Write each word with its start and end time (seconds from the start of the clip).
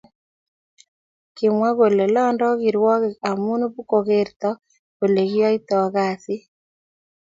Kimwa 1.35 1.69
kole 1.77 2.05
lando 2.15 2.47
kirwakik 2.61 3.15
amu 3.29 3.51
pko 3.73 3.97
kerto 4.07 4.49
olekiyayto 5.03 5.77
kasit 5.93 6.43